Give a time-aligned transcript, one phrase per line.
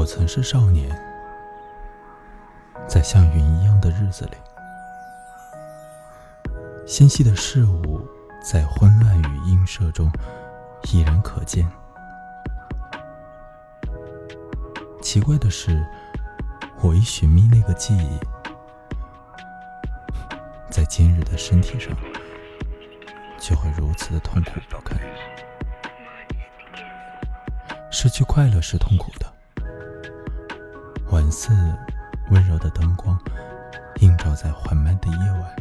[0.00, 0.88] 我曾是少年，
[2.88, 4.36] 在像云一样的日子里，
[6.86, 8.00] 纤细的事物
[8.42, 10.10] 在昏暗与映射中
[10.90, 11.70] 依然可见。
[15.02, 15.86] 奇怪的是，
[16.80, 18.18] 我一寻觅那个记忆，
[20.70, 21.94] 在今日的身体上，
[23.38, 24.98] 就会如此的痛苦不堪。
[27.90, 29.29] 失去快乐是痛苦的。
[31.30, 31.52] 似
[32.30, 33.18] 温柔的灯光，
[34.00, 35.56] 映照在缓慢的夜晚。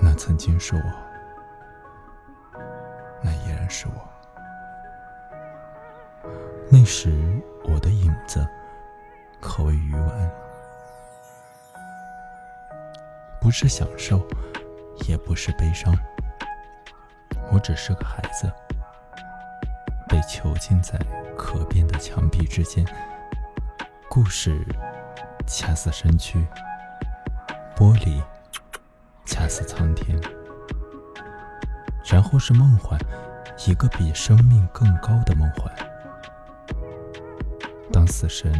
[0.00, 0.82] 那曾经是我，
[3.22, 4.08] 那依然是我。
[6.70, 8.46] 那时我的影子
[9.40, 10.30] 可谓鱼丸，
[13.40, 14.26] 不是享受，
[15.08, 15.94] 也不是悲伤，
[17.52, 18.50] 我只是个孩子。
[20.08, 20.98] 被囚禁在
[21.38, 22.84] 可变的墙壁之间，
[24.12, 24.66] 故事
[25.46, 26.44] 恰似身躯，
[27.76, 28.20] 玻璃
[29.24, 30.20] 恰似苍天，
[32.04, 32.98] 然后是梦幻，
[33.68, 35.72] 一个比生命更高的梦幻。
[37.92, 38.52] 当死神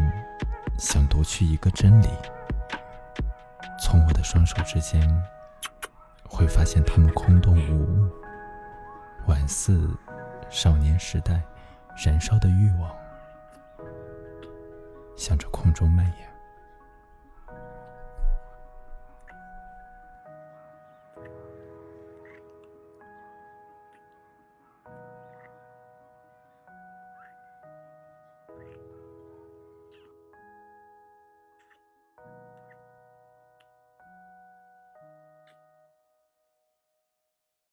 [0.79, 2.09] 想夺去一个真理，
[3.83, 5.03] 从我的双手之间，
[6.29, 8.09] 会发现它们空洞无物，
[9.27, 9.91] 宛似。
[10.49, 11.41] 少年时代
[11.97, 12.91] 燃烧的欲望，
[15.21, 16.30] 向着空中蔓延。